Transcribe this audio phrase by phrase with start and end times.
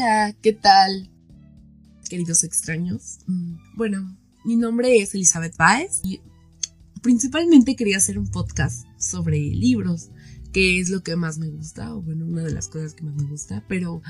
[0.00, 1.10] Hola, ¿qué tal?
[2.08, 3.18] Queridos extraños.
[3.26, 4.16] Mm, bueno,
[4.46, 6.22] mi nombre es Elizabeth Baez y
[7.02, 10.08] principalmente quería hacer un podcast sobre libros,
[10.54, 13.14] que es lo que más me gusta, o bueno, una de las cosas que más
[13.14, 14.00] me gusta, pero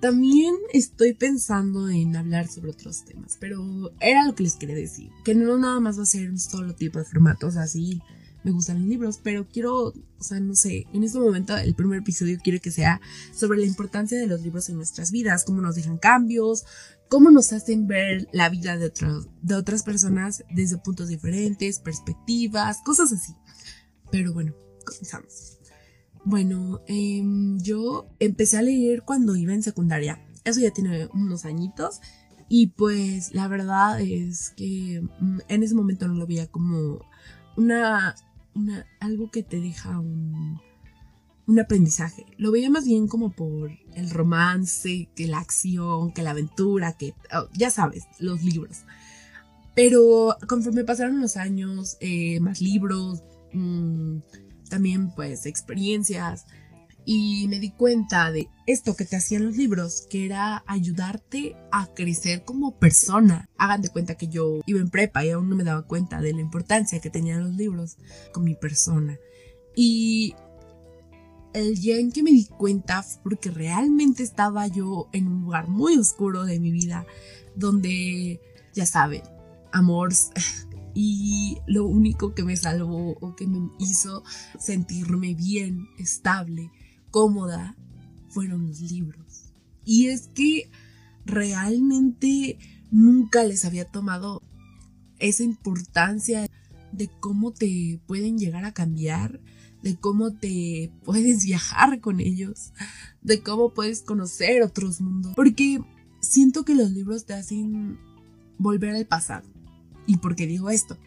[0.00, 5.08] también estoy pensando en hablar sobre otros temas, pero era lo que les quería decir,
[5.24, 8.02] que no nada más va a ser un solo tipo de formatos así
[8.44, 12.00] me gustan los libros, pero quiero, o sea, no sé, en este momento el primer
[12.00, 13.00] episodio quiero que sea
[13.34, 16.64] sobre la importancia de los libros en nuestras vidas, cómo nos dejan cambios,
[17.08, 18.92] cómo nos hacen ver la vida de,
[19.42, 23.34] de otras personas desde puntos diferentes, perspectivas, cosas así.
[24.10, 25.58] Pero bueno, comenzamos.
[26.24, 30.24] Bueno, em, yo empecé a leer cuando iba en secundaria.
[30.44, 32.00] Eso ya tiene unos añitos.
[32.48, 37.00] Y pues la verdad es que mm, en ese momento no lo veía como
[37.56, 38.14] una
[39.00, 40.60] algo que te deja un,
[41.46, 42.26] un aprendizaje.
[42.38, 47.14] Lo veía más bien como por el romance, que la acción, que la aventura, que
[47.34, 48.84] oh, ya sabes, los libros.
[49.74, 54.18] Pero conforme pasaron los años, eh, más libros, mm,
[54.68, 56.46] también pues experiencias,
[57.04, 61.86] y me di cuenta de esto que te hacían los libros, que era ayudarte a
[61.86, 63.48] crecer como persona.
[63.56, 66.32] Hagan de cuenta que yo iba en prepa y aún no me daba cuenta de
[66.32, 67.96] la importancia que tenían los libros
[68.32, 69.18] con mi persona.
[69.74, 70.34] Y
[71.54, 75.68] el día en que me di cuenta fue porque realmente estaba yo en un lugar
[75.68, 77.06] muy oscuro de mi vida,
[77.56, 78.40] donde,
[78.74, 79.22] ya saben,
[79.72, 80.10] amor
[80.94, 84.22] y lo único que me salvó o que me hizo
[84.58, 86.70] sentirme bien, estable,
[87.12, 87.76] cómoda
[88.30, 89.52] fueron los libros.
[89.84, 90.68] Y es que
[91.24, 92.58] realmente
[92.90, 94.42] nunca les había tomado
[95.20, 96.48] esa importancia
[96.90, 99.40] de cómo te pueden llegar a cambiar,
[99.82, 102.72] de cómo te puedes viajar con ellos,
[103.20, 105.34] de cómo puedes conocer otros mundos.
[105.36, 105.80] Porque
[106.20, 107.98] siento que los libros te hacen
[108.58, 109.48] volver al pasado.
[110.06, 110.98] ¿Y por qué digo esto?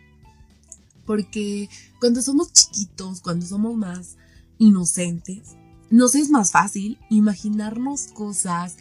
[1.06, 4.18] Porque cuando somos chiquitos, cuando somos más
[4.58, 5.56] inocentes,
[5.90, 8.78] nos es más fácil imaginarnos cosas,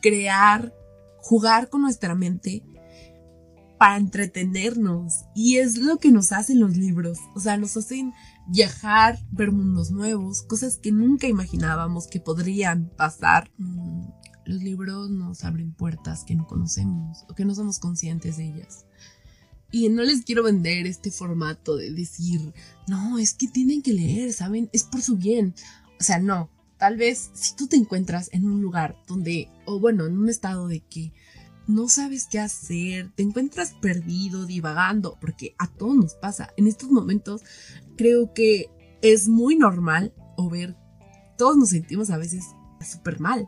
[0.00, 0.72] crear,
[1.18, 2.62] jugar con nuestra mente
[3.78, 5.24] para entretenernos.
[5.34, 7.18] Y es lo que nos hacen los libros.
[7.34, 8.12] O sea, nos hacen
[8.46, 13.50] viajar, ver mundos nuevos, cosas que nunca imaginábamos que podrían pasar.
[13.58, 14.04] Mm,
[14.44, 18.84] los libros nos abren puertas que no conocemos o que no somos conscientes de ellas.
[19.72, 22.52] Y no les quiero vender este formato de decir,
[22.86, 24.68] no, es que tienen que leer, ¿saben?
[24.72, 25.54] Es por su bien.
[26.02, 30.04] O sea, no, tal vez si tú te encuentras en un lugar donde, o bueno,
[30.04, 31.12] en un estado de que
[31.68, 36.48] no sabes qué hacer, te encuentras perdido, divagando, porque a todos nos pasa.
[36.56, 37.42] En estos momentos
[37.96, 38.68] creo que
[39.00, 40.76] es muy normal o ver,
[41.38, 42.46] todos nos sentimos a veces
[42.84, 43.46] súper mal.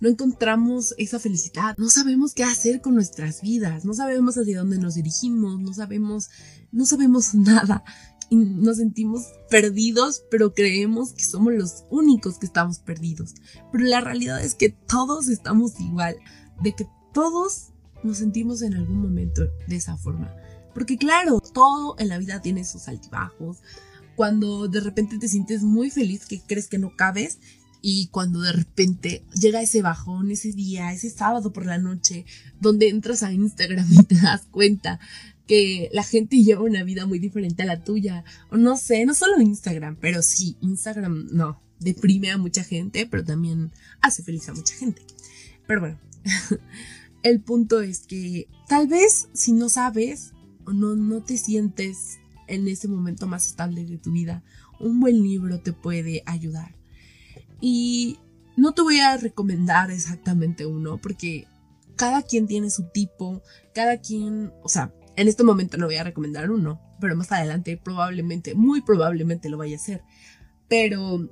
[0.00, 4.78] No encontramos esa felicidad, no sabemos qué hacer con nuestras vidas, no sabemos hacia dónde
[4.78, 6.28] nos dirigimos, no sabemos,
[6.72, 7.84] no sabemos nada
[8.30, 13.34] y nos sentimos perdidos, pero creemos que somos los únicos que estamos perdidos.
[13.72, 16.16] Pero la realidad es que todos estamos igual,
[16.62, 17.68] de que todos
[18.02, 20.34] nos sentimos en algún momento de esa forma.
[20.74, 23.58] Porque claro, todo en la vida tiene sus altibajos.
[24.14, 27.38] Cuando de repente te sientes muy feliz que crees que no cabes
[27.80, 32.26] y cuando de repente llega ese bajón, ese día, ese sábado por la noche,
[32.60, 35.00] donde entras a Instagram y te das cuenta
[35.48, 38.24] que la gente lleva una vida muy diferente a la tuya.
[38.52, 43.24] O no sé, no solo Instagram, pero sí, Instagram no, deprime a mucha gente, pero
[43.24, 45.02] también hace feliz a mucha gente.
[45.66, 45.98] Pero bueno,
[47.24, 50.32] el punto es que tal vez si no sabes
[50.64, 54.42] o no, no te sientes en ese momento más estable de tu vida,
[54.78, 56.76] un buen libro te puede ayudar.
[57.60, 58.18] Y
[58.56, 61.46] no te voy a recomendar exactamente uno, porque
[61.96, 63.42] cada quien tiene su tipo,
[63.74, 67.76] cada quien, o sea, en este momento no voy a recomendar uno, pero más adelante
[67.76, 70.04] probablemente, muy probablemente lo vaya a hacer.
[70.68, 71.28] Pero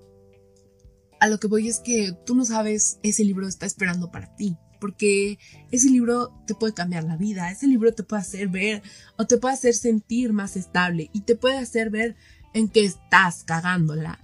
[1.20, 4.56] a lo que voy es que tú no sabes ese libro está esperando para ti,
[4.80, 5.38] porque
[5.70, 8.82] ese libro te puede cambiar la vida, ese libro te puede hacer ver
[9.16, 12.16] o te puede hacer sentir más estable y te puede hacer ver
[12.54, 14.18] en qué estás cagándola.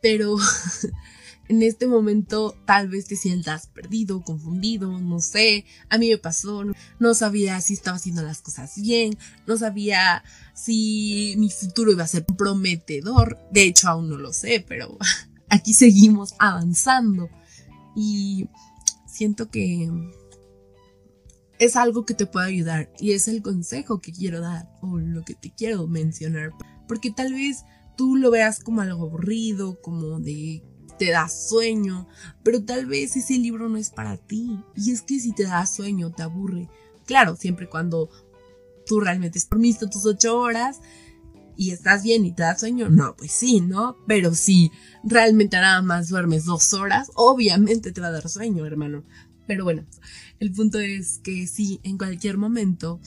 [0.00, 0.36] Pero
[1.48, 6.64] en este momento tal vez te sientas perdido, confundido, no sé, a mí me pasó,
[6.98, 10.24] no sabía si estaba haciendo las cosas bien, no sabía
[10.54, 14.96] si mi futuro iba a ser prometedor, de hecho aún no lo sé, pero
[15.48, 17.28] aquí seguimos avanzando.
[17.96, 18.48] Y
[19.06, 19.88] siento que
[21.58, 25.22] es algo que te puede ayudar y es el consejo que quiero dar o lo
[25.22, 26.50] que te quiero mencionar,
[26.88, 27.64] porque tal vez
[27.96, 30.62] tú lo veas como algo aburrido, como de
[30.98, 32.08] te da sueño,
[32.42, 34.58] pero tal vez ese libro no es para ti.
[34.76, 36.68] Y es que si te da sueño, te aburre.
[37.06, 38.10] Claro, siempre cuando
[38.86, 40.80] tú realmente dormido tus ocho horas
[41.56, 43.96] y estás bien y te da sueño, no, pues sí, ¿no?
[44.06, 44.70] Pero si
[45.02, 49.04] realmente nada más duermes dos horas, obviamente te va a dar sueño, hermano.
[49.46, 49.84] Pero bueno,
[50.40, 53.00] el punto es que si en cualquier momento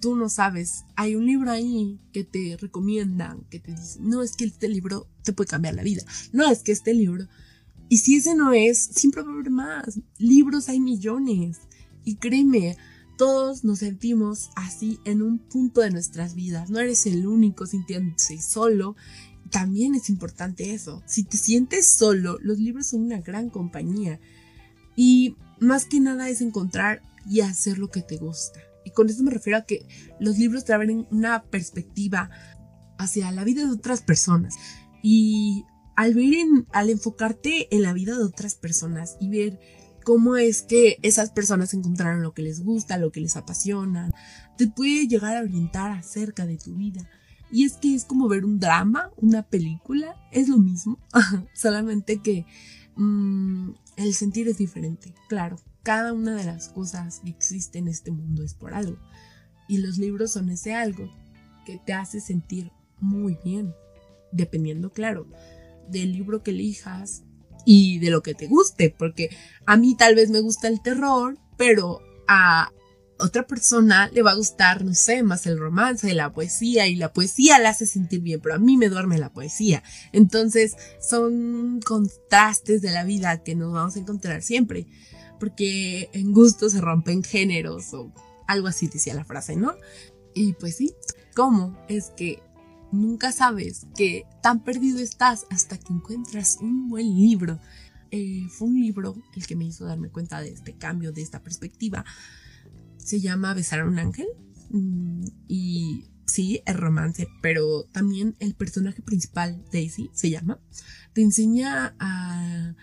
[0.00, 4.36] tú no sabes, hay un libro ahí que te recomiendan, que te dicen, no es
[4.36, 6.02] que este libro te puede cambiar la vida,
[6.32, 7.26] no es que este libro,
[7.88, 11.58] y si ese no es, siempre va a haber más, libros hay millones,
[12.04, 12.76] y créeme,
[13.16, 18.40] todos nos sentimos así en un punto de nuestras vidas, no eres el único sintiéndose
[18.40, 18.96] solo,
[19.50, 24.20] también es importante eso, si te sientes solo, los libros son una gran compañía,
[24.94, 28.60] y más que nada es encontrar y hacer lo que te gusta.
[28.88, 29.86] Y con eso me refiero a que
[30.18, 32.30] los libros te abren una perspectiva
[32.98, 34.54] hacia la vida de otras personas.
[35.02, 39.60] Y al ver en, al enfocarte en la vida de otras personas y ver
[40.04, 44.10] cómo es que esas personas encontraron lo que les gusta, lo que les apasiona,
[44.56, 47.06] te puede llegar a orientar acerca de tu vida.
[47.52, 50.98] Y es que es como ver un drama, una película, es lo mismo,
[51.52, 52.46] solamente que
[52.96, 55.58] mm, el sentir es diferente, claro
[55.88, 58.98] cada una de las cosas que existen en este mundo es por algo.
[59.68, 61.10] Y los libros son ese algo
[61.64, 62.70] que te hace sentir
[63.00, 63.74] muy bien.
[64.30, 65.26] Dependiendo, claro,
[65.88, 67.22] del libro que elijas
[67.64, 68.94] y de lo que te guste.
[68.98, 69.30] Porque
[69.64, 72.70] a mí tal vez me gusta el terror, pero a
[73.18, 77.14] otra persona le va a gustar, no sé, más el romance, la poesía, y la
[77.14, 79.82] poesía la hace sentir bien, pero a mí me duerme la poesía.
[80.12, 84.86] Entonces, son contrastes de la vida que nos vamos a encontrar siempre
[85.38, 88.12] porque en gusto se rompen géneros o
[88.46, 89.74] algo así decía la frase, ¿no?
[90.34, 90.94] Y pues sí,
[91.34, 91.78] ¿cómo?
[91.88, 92.42] Es que
[92.92, 97.58] nunca sabes que tan perdido estás hasta que encuentras un buen libro.
[98.10, 101.42] Eh, fue un libro el que me hizo darme cuenta de este cambio, de esta
[101.42, 102.04] perspectiva.
[102.96, 104.28] Se llama Besar a un ángel.
[104.70, 110.60] Mm, y sí, es romance, pero también el personaje principal, Daisy, se llama,
[111.12, 112.74] te enseña a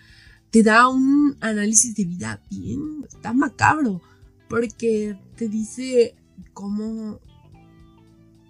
[0.56, 4.00] te da un análisis de vida bien, está macabro,
[4.48, 6.14] porque te dice
[6.54, 7.20] cómo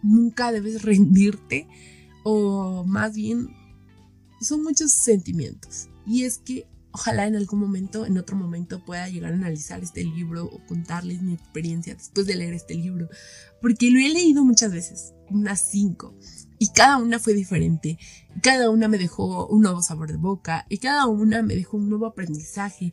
[0.05, 1.67] nunca debes rendirte,
[2.23, 3.49] o más bien
[4.41, 5.89] son muchos sentimientos.
[6.07, 10.05] Y es que ojalá en algún momento, en otro momento, pueda llegar a analizar este
[10.05, 13.09] libro o contarles mi experiencia después de leer este libro,
[13.61, 16.17] porque lo he leído muchas veces, unas cinco,
[16.59, 17.99] y cada una fue diferente,
[18.43, 21.89] cada una me dejó un nuevo sabor de boca, y cada una me dejó un
[21.89, 22.93] nuevo aprendizaje,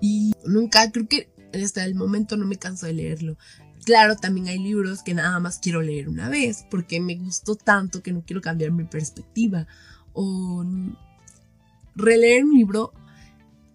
[0.00, 3.36] y nunca, creo que hasta el momento no me canso de leerlo.
[3.84, 8.02] Claro, también hay libros que nada más quiero leer una vez, porque me gustó tanto
[8.02, 9.66] que no quiero cambiar mi perspectiva,
[10.12, 10.64] o
[11.94, 12.92] releer un libro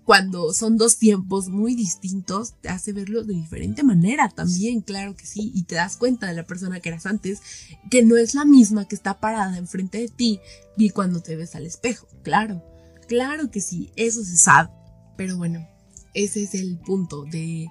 [0.10, 5.28] cuando son dos tiempos muy distintos, te hace verlo de diferente manera también, claro que
[5.28, 7.44] sí, y te das cuenta de la persona que eras antes,
[7.92, 10.40] que no es la misma que está parada enfrente de ti
[10.78, 12.64] y cuando te ves al espejo, claro,
[13.08, 14.72] claro que sí, eso se sabe,
[15.16, 15.68] pero bueno,
[16.16, 17.68] ese es el punto de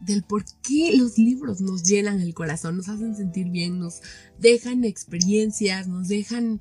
[0.00, 4.00] del por qué los libros nos llenan el corazón, nos hacen sentir bien, nos
[4.40, 6.60] dejan experiencias, nos dejan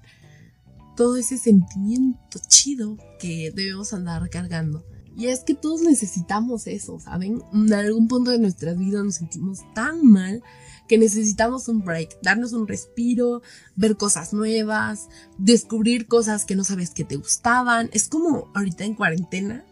[0.96, 4.86] todo ese sentimiento chido que debemos andar cargando.
[5.16, 7.42] Y es que todos necesitamos eso, ¿saben?
[7.54, 10.44] En algún punto de nuestra vida nos sentimos tan mal
[10.88, 13.42] que necesitamos un break, darnos un respiro,
[13.76, 15.08] ver cosas nuevas,
[15.38, 17.90] descubrir cosas que no sabes que te gustaban.
[17.94, 19.66] Es como ahorita en cuarentena,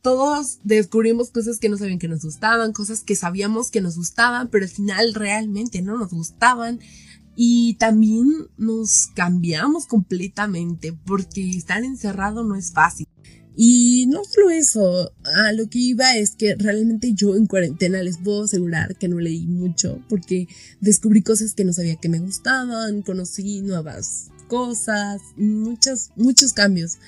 [0.00, 4.48] todos descubrimos cosas que no sabían que nos gustaban, cosas que sabíamos que nos gustaban,
[4.48, 6.80] pero al final realmente no nos gustaban.
[7.34, 8.28] Y también
[8.58, 13.08] nos cambiamos completamente porque estar encerrado no es fácil.
[13.56, 18.16] Y no solo eso, a lo que iba es que realmente yo en cuarentena les
[18.16, 20.48] puedo asegurar que no leí mucho porque
[20.80, 26.98] descubrí cosas que no sabía que me gustaban, conocí nuevas cosas, muchos, muchos cambios.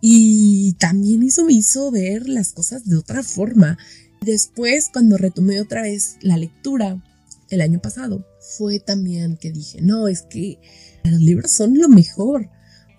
[0.00, 3.78] Y también eso me hizo ver las cosas de otra forma.
[4.20, 7.02] Después, cuando retomé otra vez la lectura
[7.50, 10.58] el año pasado, fue también que dije, no, es que
[11.04, 12.48] los libros son lo mejor,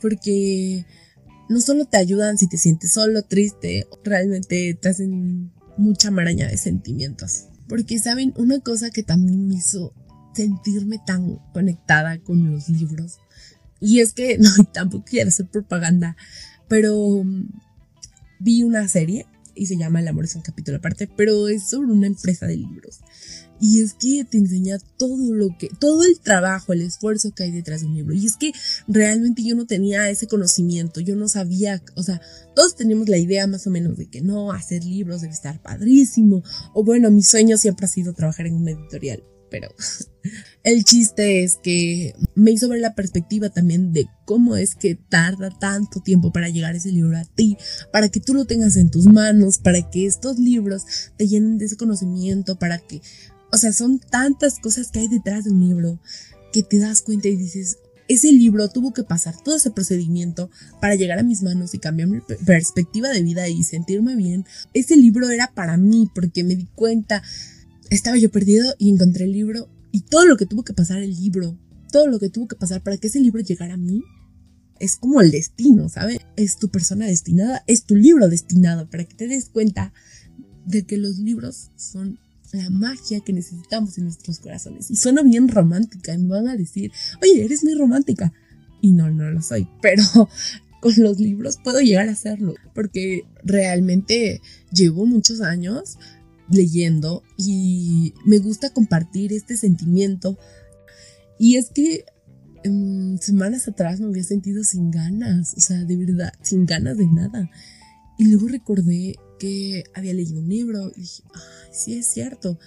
[0.02, 0.86] porque
[1.50, 6.58] no solo te ayudan si te sientes solo, triste, realmente te hacen mucha maraña de
[6.58, 7.48] sentimientos.
[7.68, 8.34] Porque, ¿saben?
[8.38, 9.94] Una cosa que también me hizo
[10.34, 13.18] sentirme tan conectada con los libros.
[13.80, 16.16] Y es que, no, tampoco quiero hacer propaganda,
[16.68, 17.50] pero mm,
[18.40, 19.26] vi una serie
[19.60, 22.58] y se llama El amor es un capítulo aparte, pero es sobre una empresa de
[22.58, 23.02] libros.
[23.62, 27.52] Y es que te enseña todo lo que, todo el trabajo, el esfuerzo que hay
[27.52, 28.14] detrás de un libro.
[28.14, 28.54] Y es que
[28.88, 32.22] realmente yo no tenía ese conocimiento, yo no sabía, o sea,
[32.56, 36.42] todos teníamos la idea más o menos de que no, hacer libros debe estar padrísimo.
[36.74, 39.70] O bueno, mi sueño siempre ha sido trabajar en una editorial pero
[40.64, 45.50] el chiste es que me hizo ver la perspectiva también de cómo es que tarda
[45.50, 47.58] tanto tiempo para llegar ese libro a ti,
[47.92, 50.84] para que tú lo tengas en tus manos, para que estos libros
[51.18, 53.02] te llenen de ese conocimiento, para que,
[53.52, 56.00] o sea, son tantas cosas que hay detrás de un libro
[56.52, 60.50] que te das cuenta y dices, ese libro tuvo que pasar todo ese procedimiento
[60.82, 64.46] para llegar a mis manos y cambiar mi perspectiva de vida y sentirme bien.
[64.74, 67.22] Ese libro era para mí porque me di cuenta
[67.90, 71.16] estaba yo perdido y encontré el libro y todo lo que tuvo que pasar el
[71.16, 71.58] libro,
[71.92, 74.04] todo lo que tuvo que pasar para que ese libro llegara a mí,
[74.80, 76.20] es como el destino, ¿sabes?
[76.36, 79.94] Es tu persona destinada, es tu libro destinado, para que te des cuenta
[80.66, 82.20] de que los libros son
[82.54, 84.90] la magia que necesitamos en nuestros corazones.
[84.90, 86.92] Y suena bien romántica, y me van a decir,
[87.22, 88.34] oye, eres muy romántica.
[88.82, 90.04] Y no, no lo soy, pero
[90.82, 94.42] con los libros puedo llegar a hacerlo, porque realmente
[94.72, 95.98] llevo muchos años
[96.52, 100.38] leyendo y me gusta compartir este sentimiento.
[101.38, 102.06] Y es que
[102.64, 107.08] en semanas atrás me había sentido sin ganas, o sea, de verdad, sin ganas de
[107.08, 107.50] nada.
[108.18, 112.60] Y luego recordé que había leído un libro y dije, ay, sí es cierto,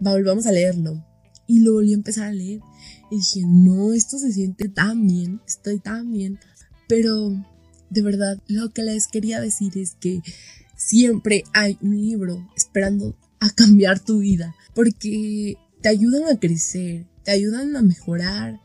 [0.00, 1.04] volvamos a leerlo.
[1.48, 2.60] Y lo volví a empezar a leer
[3.10, 6.38] y dije, no, esto se siente tan bien, estoy tan bien.
[6.88, 7.44] Pero
[7.90, 10.22] de verdad, lo que les quería decir es que
[10.86, 17.30] siempre hay un libro esperando a cambiar tu vida, porque te ayudan a crecer, te
[17.30, 18.60] ayudan a mejorar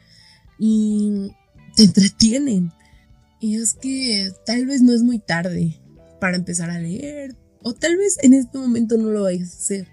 [0.60, 1.32] y
[1.76, 2.72] te entretienen.
[3.40, 5.80] Y es que tal vez no es muy tarde
[6.20, 9.88] para empezar a leer, o tal vez en este momento no lo vayas a hacer,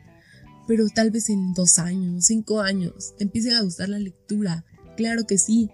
[0.66, 4.64] pero tal vez en dos años, cinco años, te empiece a gustar la lectura.
[4.96, 5.70] Claro que sí.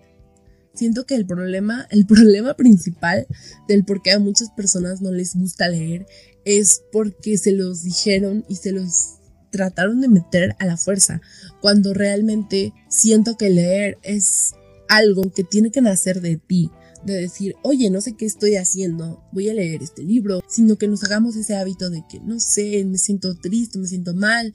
[0.75, 3.27] Siento que el problema, el problema principal
[3.69, 6.07] del por qué a muchas personas no les gusta leer
[6.45, 9.17] es porque se los dijeron y se los
[9.51, 11.21] trataron de meter a la fuerza,
[11.61, 14.55] cuando realmente siento que leer es
[14.89, 16.71] algo que tiene que nacer de ti,
[17.05, 20.89] de decir, oye, no sé qué estoy haciendo, voy a leer este libro, sino que
[20.89, 24.55] nos hagamos ese hábito de que, no sé, me siento triste, me siento mal,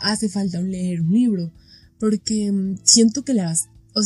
[0.00, 1.52] hace falta leer un libro,
[1.98, 4.02] porque mm, siento que las, o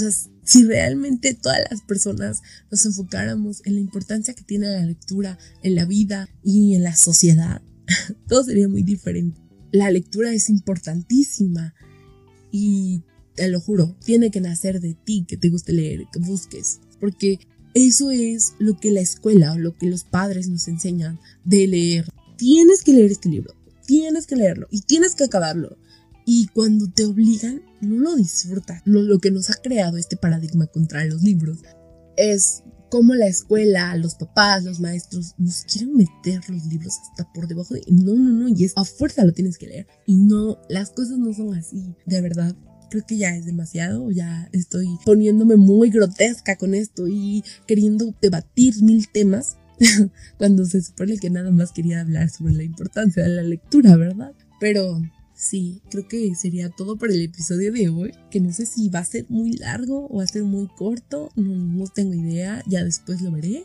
[0.48, 2.40] si realmente todas las personas
[2.70, 6.96] nos enfocáramos en la importancia que tiene la lectura en la vida y en la
[6.96, 7.60] sociedad,
[8.28, 9.38] todo sería muy diferente.
[9.72, 11.74] La lectura es importantísima
[12.50, 13.02] y
[13.34, 17.38] te lo juro, tiene que nacer de ti, que te guste leer, que busques, porque
[17.74, 22.08] eso es lo que la escuela o lo que los padres nos enseñan de leer.
[22.38, 23.54] Tienes que leer este libro,
[23.86, 25.76] tienes que leerlo y tienes que acabarlo.
[26.30, 28.82] Y cuando te obligan, no lo disfrutas.
[28.84, 31.60] Lo, lo que nos ha creado este paradigma contra los libros
[32.18, 37.48] es como la escuela, los papás, los maestros nos quieren meter los libros hasta por
[37.48, 37.82] debajo de...
[37.90, 39.86] No, no, no, y es a fuerza lo tienes que leer.
[40.04, 42.54] Y no, las cosas no son así, de verdad.
[42.90, 48.82] Creo que ya es demasiado, ya estoy poniéndome muy grotesca con esto y queriendo debatir
[48.82, 49.56] mil temas
[50.36, 54.34] cuando se supone que nada más quería hablar sobre la importancia de la lectura, ¿verdad?
[54.60, 55.00] Pero
[55.38, 58.98] Sí, creo que sería todo por el episodio de hoy, que no sé si va
[58.98, 63.22] a ser muy largo o va a ser muy corto, no, tengo idea, ya después
[63.22, 63.62] lo veré.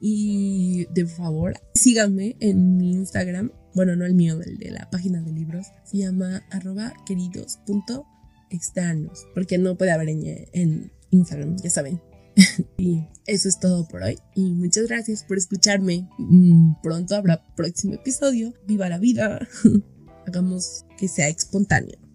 [0.00, 5.22] Y de favor, síganme en mi Instagram, bueno, no el mío, el de la página
[5.22, 12.02] de libros, se llama arroba queridos.extraños, porque no puede haber en, en Instagram, ya saben.
[12.76, 14.18] y eso es todo por hoy.
[14.34, 16.08] Y muchas gracias por escucharme.
[16.18, 18.52] Mm, pronto habrá próximo episodio.
[18.66, 19.46] Viva la vida.
[20.28, 22.07] hagamos que sea espontáneo.